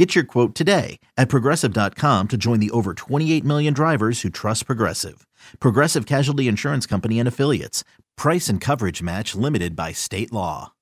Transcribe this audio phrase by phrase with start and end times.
[0.00, 4.64] Get your quote today at progressive.com to join the over 28 million drivers who trust
[4.64, 5.26] Progressive.
[5.58, 7.84] Progressive Casualty Insurance Company and Affiliates.
[8.16, 10.72] Price and coverage match limited by state law.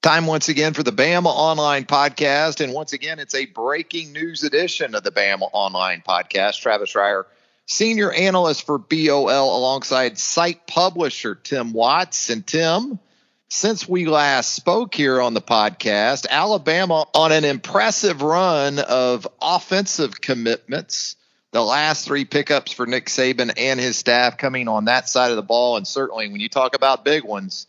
[0.00, 2.62] Time once again for the Bama Online Podcast.
[2.62, 6.60] And once again, it's a breaking news edition of the Bama Online Podcast.
[6.60, 7.24] Travis Reier,
[7.66, 12.30] senior analyst for BOL, alongside site publisher Tim Watts.
[12.30, 13.00] And Tim,
[13.48, 20.20] since we last spoke here on the podcast, Alabama on an impressive run of offensive
[20.20, 21.16] commitments.
[21.50, 25.36] The last three pickups for Nick Saban and his staff coming on that side of
[25.36, 25.78] the ball.
[25.78, 27.66] And certainly when you talk about big ones,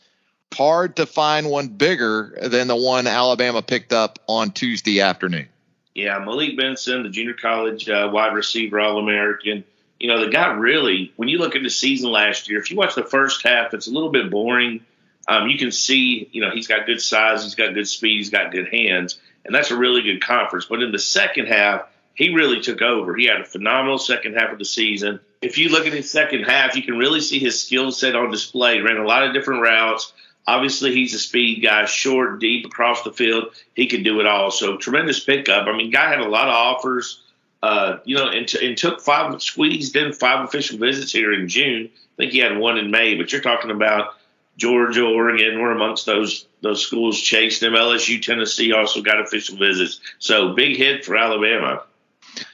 [0.53, 5.47] hard to find one bigger than the one Alabama picked up on Tuesday afternoon.
[5.95, 9.63] Yeah, Malik Benson, the junior college uh, wide receiver, All American.
[9.97, 12.75] You know, the guy really, when you look at the season last year, if you
[12.75, 14.81] watch the first half, it's a little bit boring
[15.29, 18.31] um, you can see, you know, he's got good size, he's got good speed, he's
[18.31, 20.65] got good hands, and that's a really good conference.
[20.65, 21.83] But in the second half,
[22.15, 23.15] he really took over.
[23.15, 25.19] He had a phenomenal second half of the season.
[25.43, 28.31] If you look at his second half, you can really see his skill set on
[28.31, 28.75] display.
[28.75, 30.11] He ran a lot of different routes.
[30.47, 33.53] Obviously, he's a speed guy, short, deep across the field.
[33.75, 34.49] He can do it all.
[34.49, 35.67] So tremendous pickup.
[35.67, 37.21] I mean, guy had a lot of offers.
[37.61, 41.49] Uh, you know, and, t- and took five, squeezed in five official visits here in
[41.49, 41.89] June.
[41.93, 44.13] I think he had one in May, but you're talking about
[44.59, 47.73] Georgia, Oregon were amongst those those schools chased them.
[47.73, 50.01] LSU, Tennessee also got official visits.
[50.19, 51.83] So big hit for Alabama.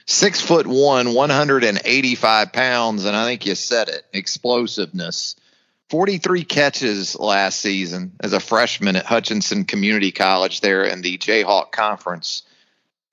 [0.06, 5.34] Six foot one, 185 pounds, and I think you said it explosiveness.
[5.90, 11.72] 43 catches last season as a freshman at Hutchinson Community College there in the Jayhawk
[11.72, 12.42] Conference.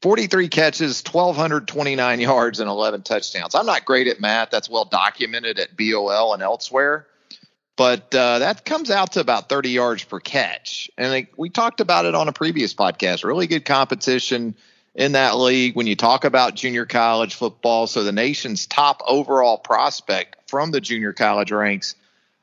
[0.02, 3.56] 43 catches, 1,229 yards, and 11 touchdowns.
[3.56, 4.50] I'm not great at math.
[4.50, 7.08] That's well documented at BOL and elsewhere
[7.75, 10.91] but uh, that comes out to about 30 yards per catch.
[10.97, 13.23] And like, we talked about it on a previous podcast.
[13.23, 14.56] Really good competition
[14.94, 17.88] in that league when you talk about junior college football.
[17.88, 21.95] So the nation's top overall prospect from the junior college ranks,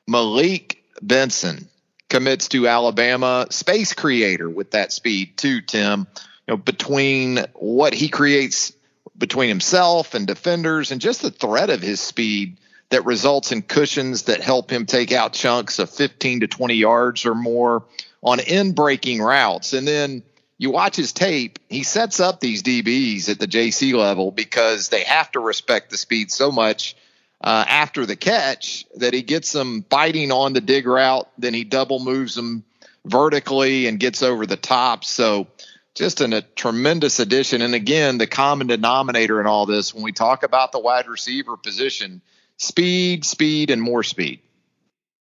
[0.09, 1.69] Malik Benson,
[2.09, 3.47] commits to Alabama.
[3.51, 6.09] Space creator with that speed too, Tim.
[6.49, 8.73] You know, between what he creates
[9.17, 12.57] between himself and defenders and just the threat of his speed–
[12.91, 17.25] that results in cushions that help him take out chunks of 15 to 20 yards
[17.25, 17.85] or more
[18.23, 19.73] on in breaking routes.
[19.73, 20.23] And then
[20.59, 25.05] you watch his tape, he sets up these DBs at the JC level because they
[25.05, 26.97] have to respect the speed so much
[27.41, 31.29] uh, after the catch that he gets them biting on the dig route.
[31.39, 32.65] Then he double moves them
[33.07, 35.05] vertically and gets over the top.
[35.05, 35.47] So
[35.95, 37.63] just an, a tremendous addition.
[37.63, 41.57] And again, the common denominator in all this, when we talk about the wide receiver
[41.57, 42.21] position,
[42.61, 44.39] speed, speed, and more speed.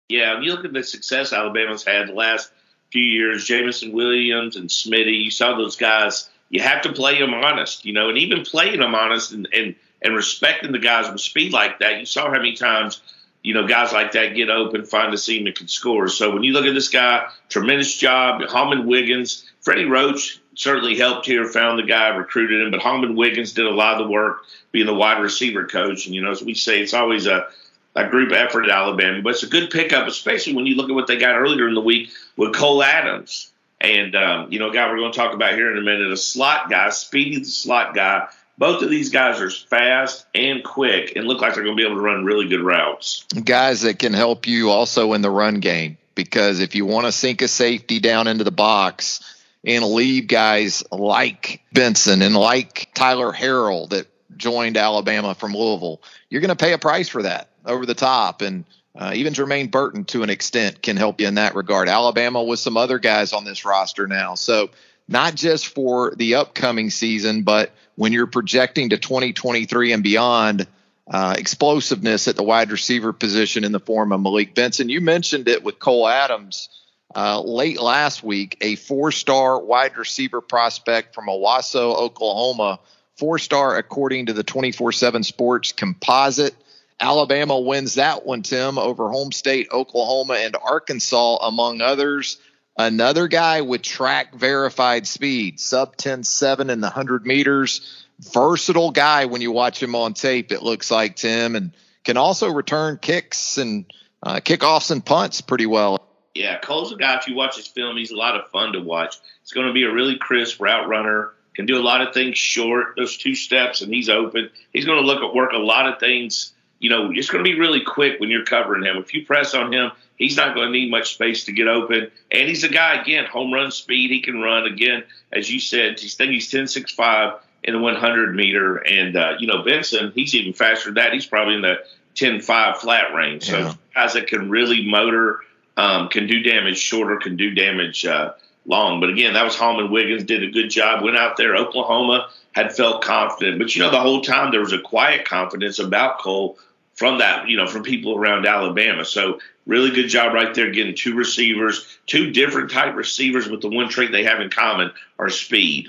[0.10, 2.52] Yeah, you look at the success Alabama's had the last
[2.92, 6.30] few years, Jameson Williams and Smitty, you saw those guys.
[6.50, 9.76] You have to play them honest, you know, and even playing them honest and, and,
[10.02, 12.00] and respecting the guys with speed like that.
[12.00, 13.02] You saw how many times,
[13.42, 16.10] you know, guys like that get open, find a seam and can score.
[16.10, 18.42] So when you look at this guy, tremendous job.
[18.42, 22.72] Holmon Wiggins, Freddie Roach certainly helped here, found the guy, recruited him.
[22.72, 26.06] But Holmon Wiggins did a lot of the work being the wide receiver coach.
[26.06, 27.48] And, you know, as we say, it's always a,
[27.96, 29.22] a group effort at Alabama.
[29.22, 31.76] But it's a good pickup, especially when you look at what they got earlier in
[31.76, 33.52] the week with Cole Adams.
[33.80, 36.12] And, um, you know, a guy we're going to talk about here in a minute,
[36.12, 38.28] a slot guy, speedy the slot guy.
[38.58, 41.88] Both of these guys are fast and quick and look like they're going to be
[41.88, 43.26] able to run really good routes.
[43.44, 47.12] Guys that can help you also in the run game because if you want to
[47.12, 49.24] sink a safety down into the box–
[49.64, 56.02] and leave guys like Benson and like Tyler Harrell that joined Alabama from Louisville.
[56.30, 58.42] You're going to pay a price for that over the top.
[58.42, 61.90] And uh, even Jermaine Burton, to an extent, can help you in that regard.
[61.90, 64.36] Alabama with some other guys on this roster now.
[64.36, 64.70] So,
[65.08, 70.68] not just for the upcoming season, but when you're projecting to 2023 and beyond,
[71.10, 74.88] uh, explosiveness at the wide receiver position in the form of Malik Benson.
[74.88, 76.70] You mentioned it with Cole Adams
[77.16, 82.80] uh, late last week, a four star wide receiver prospect from Owasso, Oklahoma.
[83.18, 86.56] Four star according to the 24 7 Sports composite.
[87.00, 92.38] Alabama wins that one, Tim, over Home State, Oklahoma, and Arkansas, among others.
[92.78, 98.06] Another guy with track verified speed, sub 10 7 in the 100 meters.
[98.20, 101.72] Versatile guy when you watch him on tape, it looks like, Tim, and
[102.04, 103.92] can also return kicks and
[104.24, 106.11] uh, kickoffs and punts pretty well.
[106.34, 107.18] Yeah, Cole's a guy.
[107.18, 109.18] If you watch his film, he's a lot of fun to watch.
[109.42, 111.34] He's going to be a really crisp route runner.
[111.54, 114.50] Can do a lot of things short, those two steps, and he's open.
[114.72, 116.54] He's going to look at work a lot of things.
[116.80, 118.98] You know, it's going to be really quick when you're covering him.
[118.98, 122.10] If you press on him, he's not going to need much space to get open.
[122.32, 124.12] And he's a guy again, home run speed.
[124.12, 126.00] He can run again, as you said.
[126.00, 127.34] He's think he's 10 6 5
[127.64, 128.78] in the 100 meter.
[128.78, 131.14] And, uh, you know, Benson, he's even faster than that.
[131.14, 131.80] He's probably in the
[132.16, 133.44] 10 5 flat range.
[133.44, 133.74] So yeah.
[133.94, 135.42] guys that can really motor,
[135.78, 138.34] um, can do damage shorter, can do damage uh,
[138.66, 139.00] long.
[139.00, 141.56] But again, that was Holmon Wiggins, did a good job, went out there.
[141.56, 143.60] Oklahoma had felt confident.
[143.60, 146.58] But, you know, the whole time there was a quiet confidence about Cole
[146.94, 149.06] from that, you know, from people around Alabama.
[149.06, 153.70] So really good job right there getting two receivers, two different type receivers, but the
[153.70, 155.88] one trait they have in common are speed.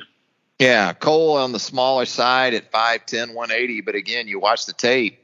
[0.58, 3.80] Yeah, Cole on the smaller side at 5'10, 180.
[3.80, 5.21] But again, you watch the tape,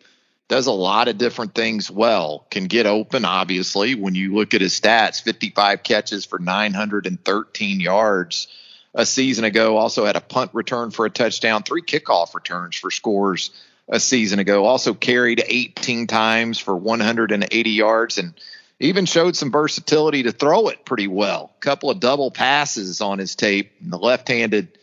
[0.48, 2.46] does a lot of different things well.
[2.50, 3.94] Can get open, obviously.
[3.94, 8.48] When you look at his stats, 55 catches for 913 yards
[8.94, 9.76] a season ago.
[9.76, 13.50] Also had a punt return for a touchdown, three kickoff returns for scores
[13.88, 14.64] a season ago.
[14.64, 18.32] Also carried 18 times for 180 yards and
[18.80, 21.52] even showed some versatility to throw it pretty well.
[21.56, 23.72] A couple of double passes on his tape.
[23.82, 24.77] And the left-handed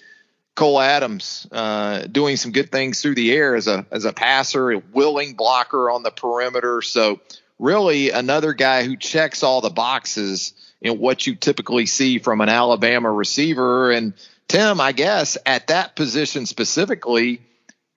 [0.55, 4.71] Cole Adams uh, doing some good things through the air as a as a passer,
[4.71, 6.81] a willing blocker on the perimeter.
[6.81, 7.19] So
[7.59, 12.49] really another guy who checks all the boxes in what you typically see from an
[12.49, 13.91] Alabama receiver.
[13.91, 14.13] And
[14.47, 17.41] Tim, I guess at that position specifically,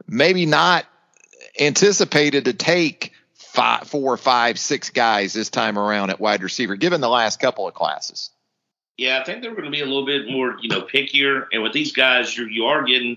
[0.07, 0.85] maybe not
[1.61, 7.01] anticipated to take five, four, five, six guys this time around at wide receiver, given
[7.01, 8.31] the last couple of classes.
[8.99, 11.47] Yeah, I think they're going to be a little bit more, you know, pickier.
[11.53, 13.17] And with these guys, you're, you are getting,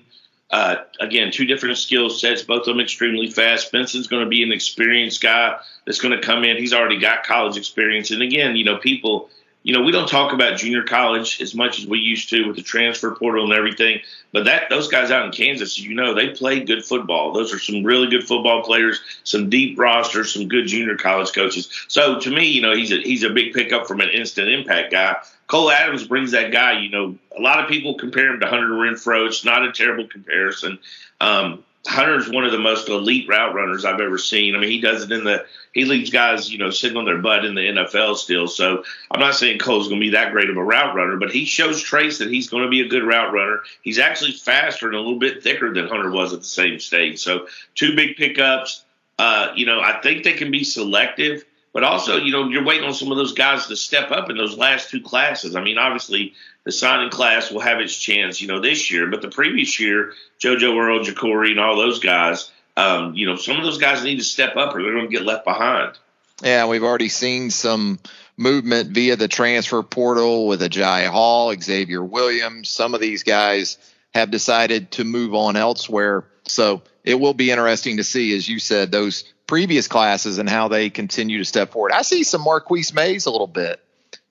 [0.52, 3.72] uh, again, two different skill sets, both of them extremely fast.
[3.72, 6.58] Benson's going to be an experienced guy that's going to come in.
[6.58, 8.12] He's already got college experience.
[8.12, 9.32] And again, you know, people,
[9.64, 12.56] you know, we don't talk about junior college as much as we used to with
[12.56, 14.00] the transfer portal and everything.
[14.32, 17.32] But that those guys out in Kansas, you know, they play good football.
[17.32, 21.70] Those are some really good football players, some deep rosters, some good junior college coaches.
[21.88, 24.92] So to me, you know, he's a he's a big pickup from an instant impact
[24.92, 25.18] guy.
[25.46, 26.80] Cole Adams brings that guy.
[26.80, 29.28] You know, a lot of people compare him to Hunter Renfrow.
[29.28, 30.80] It's not a terrible comparison.
[31.20, 34.56] Um, Hunter's one of the most elite route runners I've ever seen.
[34.56, 37.18] I mean, he does it in the he leaves guys, you know, sitting on their
[37.18, 38.48] butt in the NFL still.
[38.48, 41.32] So I'm not saying Cole's going to be that great of a route runner, but
[41.32, 43.62] he shows trace that he's going to be a good route runner.
[43.82, 47.20] He's actually faster and a little bit thicker than Hunter was at the same stage.
[47.20, 48.84] So two big pickups.
[49.18, 51.46] Uh, you know, I think they can be selective.
[51.74, 54.38] But also, you know, you're waiting on some of those guys to step up in
[54.38, 55.56] those last two classes.
[55.56, 56.34] I mean, obviously,
[56.66, 59.08] the signing class will have its chance, you know, this year.
[59.10, 63.58] But the previous year, JoJo Earle, Jacorey, and all those guys, um, you know, some
[63.58, 65.98] of those guys need to step up or they're going to get left behind.
[66.44, 68.00] Yeah, we've already seen some
[68.36, 72.70] movement via the transfer portal with Agiye Hall, Xavier Williams.
[72.70, 73.78] Some of these guys
[74.14, 76.26] have decided to move on elsewhere.
[76.46, 80.70] So it will be interesting to see, as you said, those previous classes and how
[80.70, 81.92] they continue to step forward.
[81.92, 83.84] I see some Marquis Maze a little bit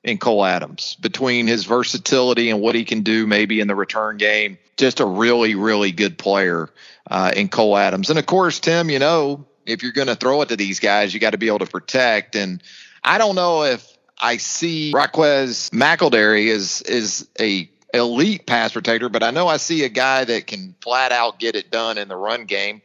[0.03, 4.17] in Cole Adams between his versatility and what he can do maybe in the return
[4.17, 4.57] game.
[4.79, 6.71] Just a really, really good player
[7.11, 8.09] uh, in Cole Adams.
[8.09, 11.13] And of course, Tim, you know, if you're going to throw it to these guys,
[11.13, 12.35] you got to be able to protect.
[12.35, 12.63] And
[13.05, 13.87] I don't know if
[14.19, 19.85] I see RyQueze McElderry is is a elite pass protector, but I know I see
[19.85, 22.81] a guy that can flat out get it done in the run game.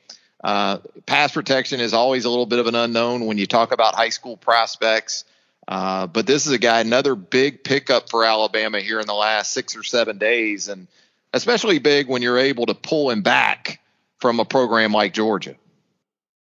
[0.46, 3.96] Uh, pass protection is always a little bit of an unknown when you talk about
[3.96, 5.26] high school prospects.
[5.68, 9.52] Uh, but this is a guy, another big pickup for Alabama here in the last
[9.54, 10.86] six or seven days, and
[11.34, 13.82] especially big when you're able to pull him back
[14.20, 15.56] from a program like Georgia.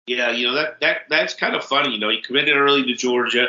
[0.07, 1.93] Yeah, you know that that that's kind of funny.
[1.93, 3.47] You know, he committed early to Georgia.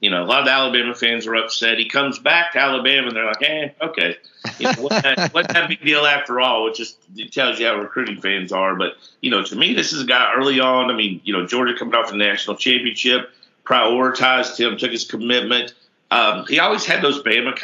[0.00, 1.76] You know, a lot of Alabama fans are upset.
[1.76, 4.16] He comes back to Alabama, and they're like, "Eh, okay,
[4.58, 7.66] you know, what that, what that big deal after all?" It just it tells you
[7.66, 8.74] how recruiting fans are.
[8.74, 10.90] But you know, to me, this is a guy early on.
[10.90, 13.30] I mean, you know, Georgia coming off the national championship,
[13.64, 15.74] prioritized him, took his commitment.
[16.10, 17.54] Um, he always had those Bama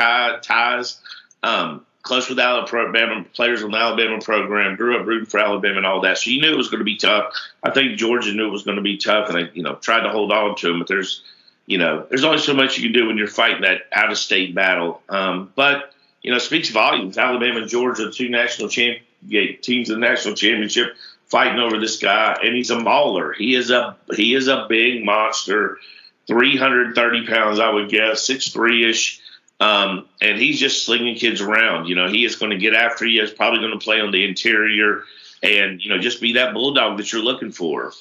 [0.42, 1.00] ties.
[1.42, 5.86] Um, close with Alabama players on the Alabama program, grew up rooting for Alabama and
[5.86, 6.18] all that.
[6.18, 7.32] So you knew it was going to be tough.
[7.62, 10.02] I think Georgia knew it was going to be tough, and they, you know, tried
[10.02, 10.78] to hold on to him.
[10.78, 11.22] But there's,
[11.66, 14.18] you know, there's only so much you can do when you're fighting that out of
[14.18, 15.00] state battle.
[15.08, 17.18] Um, but you know, speaks volumes.
[17.18, 20.94] Alabama and Georgia, two national champ teams in the national championship,
[21.26, 23.32] fighting over this guy, and he's a mauler.
[23.32, 25.78] He is a he is a big monster,
[26.26, 29.20] 330 pounds, I would guess, six three ish
[29.64, 31.86] um, and he's just slinging kids around.
[31.86, 33.22] You know, he is going to get after you.
[33.22, 35.04] He's probably going to play on the interior
[35.42, 37.92] and, you know, just be that bulldog that you're looking for.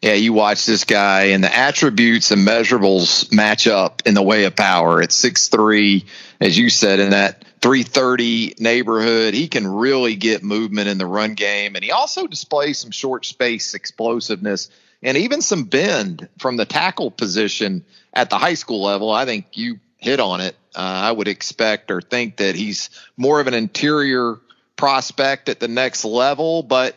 [0.00, 4.44] Yeah, you watch this guy, and the attributes and measurables match up in the way
[4.44, 5.02] of power.
[5.02, 6.04] At six three,
[6.40, 11.34] as you said, in that 330 neighborhood, he can really get movement in the run
[11.34, 14.68] game, and he also displays some short space explosiveness
[15.02, 19.10] and even some bend from the tackle position at the high school level.
[19.10, 20.56] I think you hit on it.
[20.76, 24.38] Uh, I would expect or think that he's more of an interior
[24.76, 26.94] prospect at the next level, but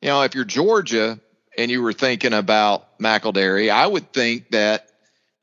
[0.00, 1.20] you know, if you're Georgia
[1.56, 4.88] and you were thinking about McElderry, I would think that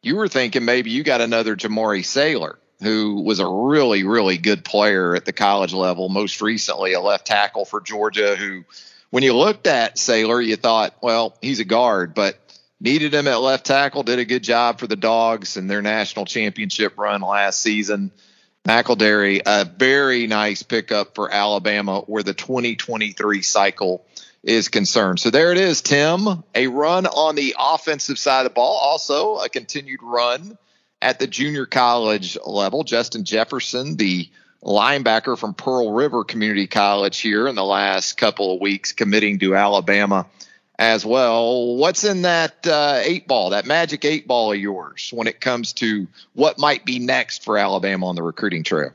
[0.02, 4.64] you were thinking maybe you got another Jamaree Salyer, who was a really, really good
[4.64, 6.10] player at the college level.
[6.10, 8.64] Most recently, a left tackle for Georgia, who,
[9.10, 12.40] when you looked at Salyer, you thought, well, he's a guard, but
[12.80, 16.26] needed him at left tackle, did a good job for the Dogs in their national
[16.26, 18.12] championship run last season.
[18.66, 24.06] McElderry, a very nice pickup for Alabama, where the 2023 cycle
[24.44, 25.20] is concerned.
[25.20, 26.44] So there it is, Tim.
[26.54, 28.78] A run on the offensive side of the ball.
[28.78, 30.58] Also, a continued run
[31.02, 32.84] at the junior college level.
[32.84, 34.30] Justin Jefferson, the
[34.64, 39.56] linebacker from Pearl River Community College here in the last couple of weeks, committing to
[39.56, 40.26] Alabama
[40.78, 41.76] as well.
[41.76, 45.74] What's in that uh, eight ball, that magic eight ball of yours, when it comes
[45.74, 48.92] to what might be next for Alabama on the recruiting trail?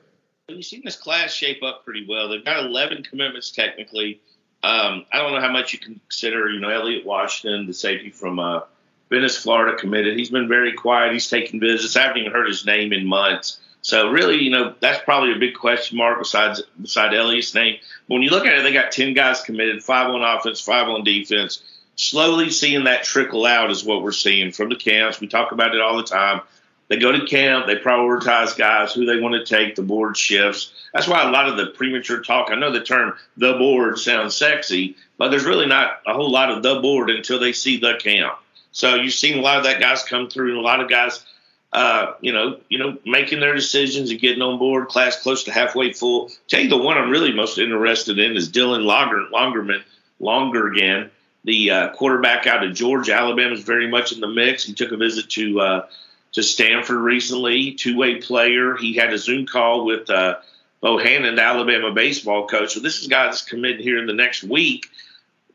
[0.49, 2.29] You've seen this class shape up pretty well.
[2.29, 4.21] They've got 11 commitments technically.
[4.63, 8.39] Um, I don't know how much you consider, you know, Elliot Washington, the safety from
[8.39, 8.61] uh,
[9.09, 10.19] Venice, Florida, committed.
[10.19, 11.13] He's been very quiet.
[11.13, 11.97] He's taken visits.
[11.97, 13.59] I haven't even heard his name in months.
[13.83, 17.79] So really, you know, that's probably a big question mark besides beside Elliot's name.
[18.07, 20.89] But when you look at it, they got ten guys committed, five on offense, five
[20.89, 21.63] on defense.
[21.97, 25.21] Slowly seeing that trickle out is what we're seeing from the camps.
[25.21, 26.41] We talk about it all the time.
[26.89, 30.73] They go to camp, they prioritize guys who they want to take, the board shifts.
[30.93, 34.37] That's why a lot of the premature talk, I know the term the board sounds
[34.37, 37.95] sexy, but there's really not a whole lot of the board until they see the
[38.03, 38.35] camp.
[38.73, 41.25] So you've seen a lot of that guys come through and a lot of guys
[41.73, 44.89] uh, you know, you know, making their decisions and getting on board.
[44.89, 46.31] Class close to halfway full.
[46.49, 49.83] Tell you the one I'm really most interested in is Dylan Longer, Longerman,
[50.19, 51.11] Longer again,
[51.45, 53.15] the uh, quarterback out of Georgia.
[53.15, 54.65] Alabama is very much in the mix.
[54.65, 55.87] He took a visit to uh,
[56.33, 58.77] to Stanford recently, two way player.
[58.77, 60.37] He had a Zoom call with uh,
[60.83, 62.75] Bohannon, the Alabama baseball coach.
[62.75, 64.87] So this is a guy that's committing here in the next week.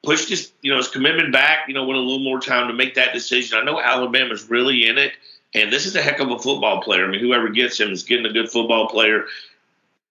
[0.03, 1.67] Pushed his, you know, his commitment back.
[1.67, 3.57] You know, went a little more time to make that decision.
[3.57, 5.13] I know Alabama's really in it,
[5.55, 7.05] and this is a heck of a football player.
[7.05, 9.25] I mean, whoever gets him is getting a good football player.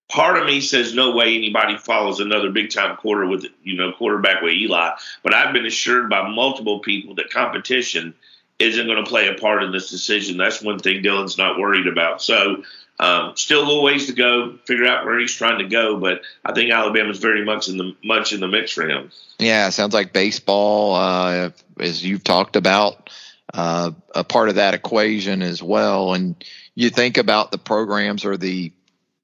[0.09, 3.91] Part of me says no way anybody follows another big time quarter with you know
[3.93, 4.91] quarterback with Eli,
[5.23, 8.13] but I've been assured by multiple people that competition
[8.59, 10.37] isn't going to play a part in this decision.
[10.37, 12.21] That's one thing Dylan's not worried about.
[12.21, 12.63] So,
[12.99, 16.21] um, still a little ways to go, figure out where he's trying to go, but
[16.45, 19.11] I think Alabama's very much in the much in the mix for him.
[19.39, 21.49] Yeah, sounds like baseball, uh,
[21.79, 23.09] as you've talked about,
[23.55, 26.13] uh, a part of that equation as well.
[26.13, 26.35] And
[26.75, 28.73] you think about the programs or the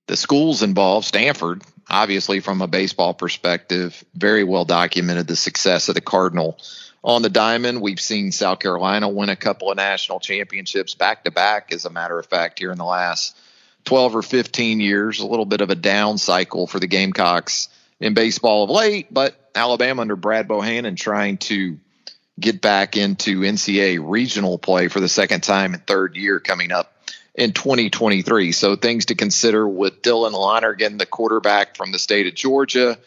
[0.07, 1.05] the schools involved.
[1.05, 6.57] Stanford, obviously, from a baseball perspective, very well documented the success of the Cardinal
[7.03, 7.81] on the diamond.
[7.81, 11.89] We've seen South Carolina win a couple of national championships back to back, as a
[11.89, 13.37] matter of fact, here in the last
[13.85, 15.19] 12 or 15 years.
[15.19, 17.69] A little bit of a down cycle for the Gamecocks
[17.99, 21.79] in baseball of late, but Alabama under Brad Bohannon trying to
[22.41, 26.93] get back into NCAA regional play for the second time in third year coming up
[27.35, 28.51] in 2023.
[28.51, 32.97] So things to consider with Dylan Lonergan, the quarterback from the state of Georgia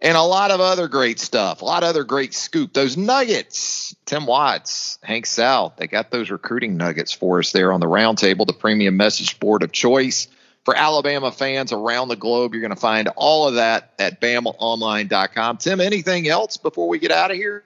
[0.00, 1.62] and a lot of other great stuff.
[1.62, 2.72] A lot of other great scoop.
[2.72, 7.80] Those nuggets, Tim Watts, Hank South, they got those recruiting nuggets for us there on
[7.80, 10.28] the roundtable, the premium message board of choice
[10.64, 12.52] for Alabama fans around the globe.
[12.52, 15.58] You're going to find all of that at BamaOnline.com.
[15.58, 17.64] Tim, anything else before we get out of here?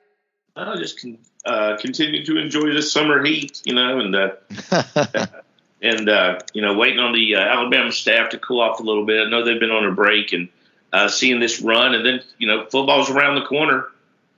[0.56, 1.04] I'll just
[1.44, 4.30] uh, continue to enjoy the summer heat, you know, and uh,
[5.82, 9.06] and uh, you know, waiting on the uh, Alabama staff to cool off a little
[9.06, 9.26] bit.
[9.26, 10.48] I know they've been on a break and
[10.92, 13.86] uh, seeing this run, and then you know football's around the corner.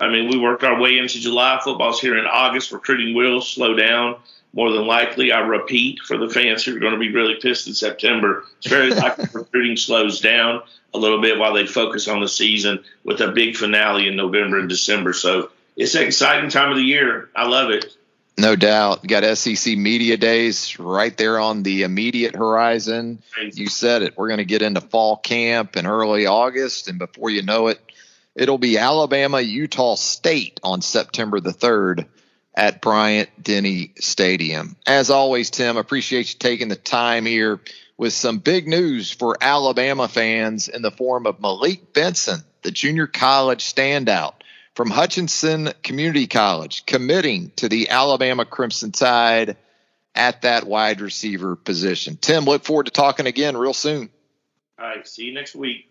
[0.00, 1.61] I mean, we worked our way into July.
[1.62, 2.73] Football's here in August.
[2.73, 4.16] Recruiting will slow down
[4.52, 5.33] more than likely.
[5.33, 8.45] I repeat for the fans who are going to be really pissed in September.
[8.59, 12.85] It's very likely recruiting slows down a little bit while they focus on the season
[13.04, 15.12] with a big finale in November and December.
[15.12, 17.29] So it's an exciting time of the year.
[17.35, 17.97] I love it.
[18.38, 19.07] No doubt.
[19.07, 23.23] got SEC Media Days right there on the immediate horizon.
[23.52, 24.17] You said it.
[24.17, 26.88] We're going to get into fall camp in early August.
[26.88, 27.81] And before you know it,
[28.35, 32.07] it'll be Alabama, Utah State on September the 3rd
[32.55, 34.76] at Bryant Denny Stadium.
[34.87, 37.61] As always, Tim, appreciate you taking the time here
[37.97, 43.07] with some big news for Alabama fans in the form of Malik Benson, the junior
[43.07, 44.35] college standout
[44.75, 49.57] from Hutchinson Community College, committing to the Alabama Crimson Tide
[50.14, 52.19] at that wide receiver position.
[52.21, 54.11] Tim, look forward to talking again real soon.
[54.79, 55.07] All right.
[55.07, 55.88] See you next week.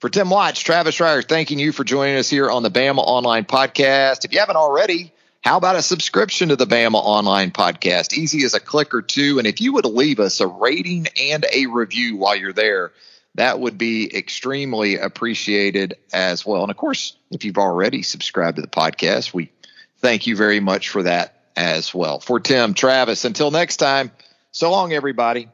[0.00, 3.44] For Tim Watts, Travis Reier, thanking you for joining us here on the Bama Online
[3.44, 4.24] Podcast.
[4.24, 8.14] If you haven't already, how about a subscription to the Bama Online Podcast?
[8.14, 9.38] Easy as a click or two.
[9.38, 12.92] And if you would leave us a rating and a review while you're there,
[13.36, 16.62] that would be extremely appreciated as well.
[16.62, 19.50] And of course, if you've already subscribed to the podcast, we
[19.98, 22.20] thank you very much for that as well.
[22.20, 24.10] For Tim, Travis, until next time,
[24.50, 25.48] so long, everybody.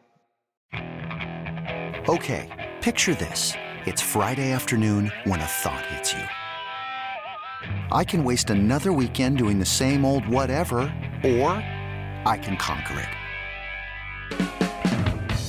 [2.09, 3.55] Okay, picture this.
[3.85, 6.25] It's Friday afternoon when a thought hits you.
[7.93, 10.81] I can waste another weekend doing the same old whatever,
[11.25, 11.51] or
[12.25, 13.22] I can conquer it.